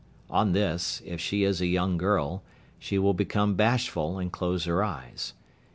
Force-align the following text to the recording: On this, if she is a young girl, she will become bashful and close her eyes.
On 0.31 0.53
this, 0.53 0.99
if 1.05 1.21
she 1.21 1.43
is 1.43 1.61
a 1.61 1.67
young 1.67 1.95
girl, 1.95 2.41
she 2.79 2.97
will 2.97 3.13
become 3.13 3.53
bashful 3.53 4.17
and 4.17 4.31
close 4.31 4.65
her 4.65 4.83
eyes. 4.83 5.35